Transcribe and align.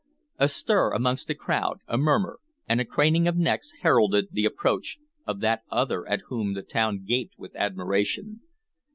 A 0.39 0.47
stir 0.47 0.93
amongst 0.93 1.27
the 1.27 1.35
crowd, 1.35 1.77
a 1.87 1.95
murmur, 1.95 2.39
and 2.67 2.81
a 2.81 2.85
craning 2.85 3.27
of 3.27 3.37
necks 3.37 3.69
heralded 3.81 4.29
the 4.31 4.45
approach 4.45 4.97
of 5.27 5.41
that 5.41 5.61
other 5.69 6.07
at 6.07 6.21
whom 6.25 6.55
the 6.55 6.63
town 6.63 7.03
gaped 7.05 7.35
with 7.37 7.53
admiration. 7.55 8.41